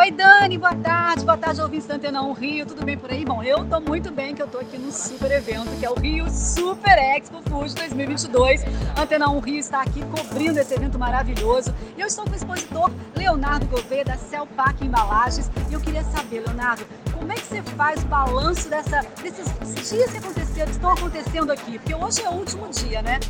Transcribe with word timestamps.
Oi, 0.00 0.10
Dani, 0.10 0.56
boa 0.56 0.74
tarde. 0.74 1.26
Boa 1.26 1.36
tarde, 1.36 1.60
ouvintes 1.60 1.86
da 1.86 1.96
Antena 1.96 2.22
1 2.22 2.32
Rio. 2.32 2.64
Tudo 2.64 2.82
bem 2.86 2.96
por 2.96 3.10
aí? 3.10 3.22
Bom, 3.22 3.42
eu 3.42 3.66
tô 3.66 3.78
muito 3.82 4.10
bem, 4.10 4.34
que 4.34 4.40
eu 4.40 4.46
tô 4.46 4.56
aqui 4.56 4.78
no 4.78 4.90
super 4.90 5.30
evento, 5.30 5.78
que 5.78 5.84
é 5.84 5.90
o 5.90 5.94
Rio 5.94 6.24
Super 6.30 6.96
Expo 6.96 7.42
Food 7.42 7.74
2022. 7.74 8.62
Antena 8.98 9.28
1 9.28 9.38
Rio 9.40 9.58
está 9.58 9.82
aqui 9.82 10.02
cobrindo 10.06 10.58
esse 10.58 10.72
evento 10.72 10.98
maravilhoso. 10.98 11.74
E 11.98 12.00
eu 12.00 12.06
estou 12.06 12.24
com 12.24 12.30
o 12.30 12.34
expositor 12.34 12.90
Leonardo 13.14 13.66
Gouveia, 13.66 14.02
da 14.02 14.16
Celpac 14.16 14.82
Embalagens. 14.82 15.50
E 15.68 15.74
eu 15.74 15.80
queria 15.82 16.02
saber, 16.04 16.44
Leonardo, 16.46 16.82
como 17.12 17.30
é 17.30 17.34
que 17.34 17.44
você 17.44 17.60
faz 17.60 18.02
o 18.02 18.06
balanço 18.06 18.70
dessa, 18.70 19.02
desses 19.22 19.90
dias 19.90 20.10
que 20.10 20.16
aconteceram, 20.16 20.66
que 20.66 20.72
estão 20.72 20.92
acontecendo 20.92 21.52
aqui? 21.52 21.78
Porque 21.78 21.94
hoje 21.94 22.22
é 22.22 22.28
o 22.30 22.36
último 22.36 22.70
dia, 22.70 23.02
né? 23.02 23.20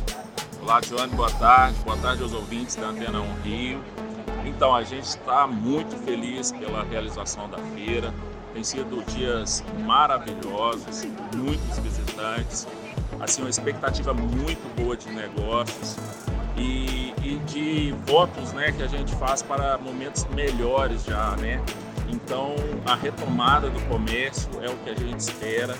Olá, 0.61 0.79
Joane, 0.81 1.13
boa 1.15 1.31
tarde. 1.31 1.75
Boa 1.83 1.97
tarde 1.97 2.23
aos 2.23 2.31
ouvintes 2.31 2.77
da 2.77 2.87
Antena 2.87 3.19
1 3.19 3.41
Rio. 3.41 3.83
Então, 4.45 4.75
a 4.75 4.83
gente 4.83 5.05
está 5.05 5.45
muito 5.47 5.95
feliz 6.03 6.51
pela 6.51 6.83
realização 6.83 7.49
da 7.49 7.57
feira. 7.75 8.13
Tem 8.53 8.63
sido 8.63 9.03
dias 9.05 9.63
maravilhosos, 9.85 11.05
muitos 11.35 11.79
visitantes, 11.79 12.67
assim, 13.19 13.41
uma 13.41 13.49
expectativa 13.49 14.13
muito 14.13 14.75
boa 14.75 14.97
de 14.97 15.09
negócios 15.09 15.95
e, 16.57 17.13
e 17.23 17.35
de 17.45 17.95
votos 18.05 18.51
né, 18.51 18.71
que 18.71 18.83
a 18.83 18.87
gente 18.87 19.15
faz 19.15 19.41
para 19.41 19.77
momentos 19.77 20.25
melhores 20.35 21.05
já, 21.05 21.35
né? 21.37 21.61
Então, 22.09 22.55
a 22.85 22.95
retomada 22.95 23.69
do 23.69 23.79
comércio 23.87 24.49
é 24.61 24.69
o 24.69 24.75
que 24.77 24.89
a 24.89 24.95
gente 24.95 25.19
espera 25.19 25.77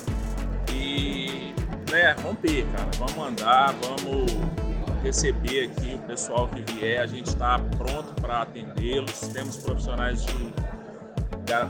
e, 0.73 1.53
né, 1.91 2.15
romper, 2.23 2.65
cara, 2.73 2.89
vamos 2.97 3.27
andar, 3.27 3.75
vamos 3.81 4.70
receber 5.01 5.71
aqui 5.71 5.95
o 5.95 5.99
pessoal 5.99 6.47
que 6.47 6.61
vier, 6.73 7.01
a 7.01 7.07
gente 7.07 7.27
está 7.27 7.59
pronto 7.77 8.13
para 8.21 8.41
atendê-los, 8.41 9.19
temos 9.33 9.57
profissionais 9.57 10.25
de 10.25 10.53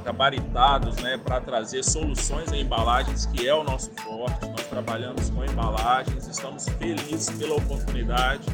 gabaritados 0.04 0.98
né, 0.98 1.18
para 1.18 1.42
trazer 1.42 1.84
soluções 1.84 2.52
em 2.52 2.62
embalagens, 2.62 3.26
que 3.26 3.48
é 3.48 3.56
o 3.56 3.64
nosso 3.64 3.90
forte. 3.92 4.48
Nós 4.48 4.68
trabalhamos 4.68 5.30
com 5.32 5.44
embalagens, 5.44 6.28
estamos 6.28 6.68
felizes 6.78 7.30
pela 7.38 7.56
oportunidade. 7.56 8.46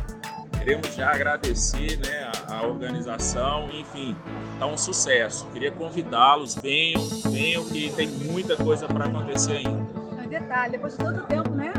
Queremos 0.57 0.95
já 0.95 1.11
agradecer 1.11 1.97
né, 1.97 2.31
a, 2.47 2.55
a 2.55 2.67
organização, 2.67 3.69
enfim, 3.71 4.15
está 4.53 4.65
um 4.65 4.77
sucesso. 4.77 5.47
Queria 5.47 5.71
convidá-los, 5.71 6.55
venham, 6.55 7.05
venham 7.29 7.65
que 7.65 7.91
tem 7.91 8.07
muita 8.07 8.55
coisa 8.55 8.87
para 8.87 9.05
acontecer 9.05 9.57
ainda 9.57 10.07
detalhe, 10.27 10.71
depois 10.71 10.93
de 10.93 11.03
todo 11.03 11.21
tempo, 11.23 11.49
né? 11.51 11.73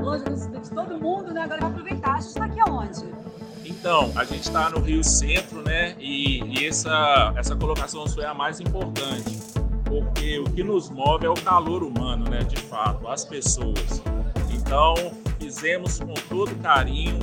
Todo 0.78 0.96
mundo, 0.96 1.34
né? 1.34 1.42
Agora 1.42 1.60
vai 1.62 1.70
aproveitar. 1.70 2.14
A 2.14 2.20
gente 2.20 2.28
está 2.28 2.44
aqui 2.44 2.60
aonde? 2.60 3.04
Então, 3.64 4.12
a 4.14 4.22
gente 4.22 4.42
está 4.42 4.70
no 4.70 4.78
Rio 4.78 5.02
Centro, 5.02 5.60
né? 5.60 5.96
E, 5.98 6.40
e, 6.44 6.68
essa, 6.68 7.34
essa 7.36 7.56
colocação 7.56 8.06
sua 8.06 8.22
é 8.22 8.26
a 8.28 8.32
mais 8.32 8.60
importante, 8.60 9.36
porque 9.84 10.38
o 10.38 10.44
que 10.44 10.62
nos 10.62 10.88
move 10.88 11.26
é 11.26 11.28
o 11.28 11.34
calor 11.34 11.82
humano, 11.82 12.30
né? 12.30 12.44
De 12.44 12.56
fato, 12.58 13.08
as 13.08 13.24
pessoas. 13.24 14.00
Então, 14.52 14.94
fizemos 15.40 15.98
com 15.98 16.14
todo 16.28 16.54
carinho 16.62 17.18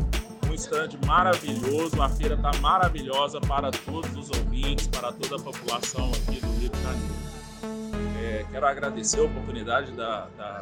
um 0.51 0.53
stand 0.53 0.89
maravilhoso, 1.07 2.01
a 2.01 2.09
feira 2.09 2.35
está 2.35 2.51
maravilhosa 2.59 3.39
para 3.39 3.71
todos 3.71 4.17
os 4.17 4.37
ouvintes, 4.37 4.87
para 4.87 5.13
toda 5.13 5.37
a 5.37 5.39
população 5.39 6.09
aqui 6.09 6.41
do 6.41 6.51
Rio 6.59 6.69
de 6.69 6.83
Janeiro. 6.83 7.15
É, 8.21 8.45
quero 8.51 8.67
agradecer 8.67 9.21
a 9.21 9.23
oportunidade 9.23 9.93
da, 9.93 10.27
da 10.37 10.61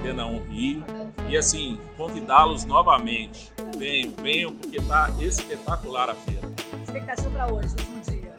Antena 0.00 0.24
1 0.24 0.42
Rio. 0.48 0.84
E 1.28 1.36
assim, 1.36 1.78
convidá-los 1.96 2.64
novamente. 2.64 3.52
Venham, 3.76 4.12
venham, 4.22 4.52
porque 4.54 4.78
está 4.78 5.10
espetacular 5.20 6.08
a 6.08 6.14
feira. 6.14 6.50
Expectativa 6.82 7.30
para 7.30 7.52
hoje, 7.52 7.68
último 7.68 8.00
dia? 8.00 8.34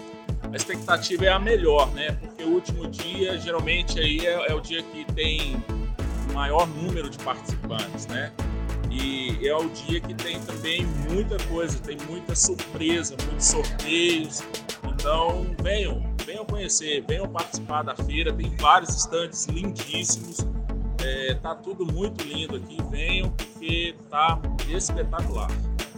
A 0.51 0.55
expectativa 0.55 1.25
é 1.25 1.29
a 1.29 1.39
melhor, 1.39 1.91
né? 1.91 2.13
Porque 2.13 2.43
o 2.43 2.49
último 2.49 2.87
dia, 2.87 3.39
geralmente, 3.39 3.99
aí 3.99 4.25
é, 4.25 4.51
é 4.51 4.53
o 4.53 4.59
dia 4.59 4.81
que 4.81 5.05
tem 5.13 5.55
o 6.29 6.33
maior 6.33 6.67
número 6.67 7.09
de 7.09 7.19
participantes, 7.19 8.07
né? 8.07 8.31
E 8.89 9.47
é 9.47 9.55
o 9.55 9.69
dia 9.69 10.01
que 10.01 10.13
tem 10.15 10.39
também 10.41 10.85
muita 11.09 11.37
coisa, 11.45 11.77
tem 11.79 11.97
muita 12.09 12.35
surpresa, 12.35 13.15
muitos 13.27 13.45
sorteios. 13.45 14.43
Então, 14.83 15.45
venham, 15.61 16.03
venham 16.25 16.45
conhecer, 16.45 17.05
venham 17.07 17.29
participar 17.29 17.83
da 17.83 17.95
feira. 17.95 18.33
Tem 18.33 18.49
vários 18.57 18.89
estandes 18.97 19.45
lindíssimos 19.45 20.45
é, 21.03 21.33
tá 21.35 21.55
tudo 21.55 21.85
muito 21.85 22.23
lindo 22.23 22.55
aqui, 22.55 22.77
venham 22.89 23.29
porque 23.31 23.95
tá 24.09 24.39
espetacular. 24.69 25.49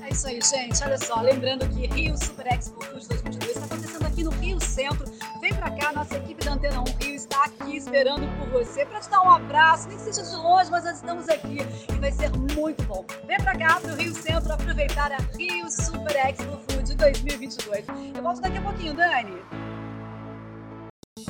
É 0.01 0.09
isso 0.09 0.27
aí, 0.27 0.39
gente. 0.41 0.83
Olha 0.83 0.97
só, 0.97 1.21
lembrando 1.21 1.67
que 1.69 1.87
Rio 1.87 2.17
Super 2.17 2.47
Expo 2.47 2.83
Food 2.83 3.07
2022 3.07 3.55
está 3.55 3.65
acontecendo 3.65 4.05
aqui 4.05 4.23
no 4.23 4.31
Rio 4.31 4.59
Centro. 4.59 5.05
Vem 5.39 5.53
para 5.53 5.71
cá, 5.71 5.93
nossa 5.93 6.17
equipe 6.17 6.43
da 6.43 6.53
Antena 6.53 6.81
1 6.81 6.83
Rio 7.01 7.15
está 7.15 7.45
aqui 7.45 7.77
esperando 7.77 8.27
por 8.37 8.49
você 8.49 8.85
para 8.85 8.99
te 8.99 9.09
dar 9.09 9.21
um 9.21 9.29
abraço, 9.29 9.87
nem 9.87 9.97
que 9.97 10.03
seja 10.03 10.29
de 10.29 10.35
longe, 10.35 10.69
mas 10.69 10.83
nós 10.83 10.97
estamos 10.97 11.29
aqui 11.29 11.59
e 11.89 11.99
vai 11.99 12.11
ser 12.11 12.29
muito 12.53 12.83
bom. 12.83 13.05
Vem 13.25 13.37
para 13.37 13.57
cá, 13.57 13.79
para 13.79 13.93
o 13.93 13.95
Rio 13.95 14.13
Centro, 14.13 14.51
aproveitar 14.51 15.11
a 15.13 15.17
Rio 15.37 15.71
Super 15.71 16.15
Expo 16.17 16.57
Food 16.67 16.95
2022. 16.95 17.85
Eu 18.13 18.21
volto 18.21 18.41
daqui 18.41 18.57
a 18.57 18.61
pouquinho, 18.61 18.93
Dani. 18.93 19.62